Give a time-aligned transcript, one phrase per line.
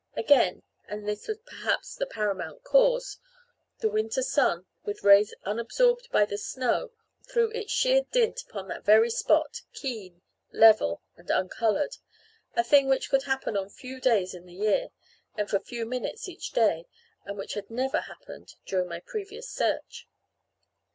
[0.15, 3.19] Again and this was perhaps the paramount cause
[3.81, 6.89] the winter sun, with rays unabsorbed by the snow,
[7.29, 11.97] threw his sheer dint upon that very spot, keen, level, and uncoloured
[12.55, 14.89] a thing which could happen on few days in the year,
[15.35, 16.87] and for few minutes each day,
[17.23, 20.07] and which never had happened during my previous search.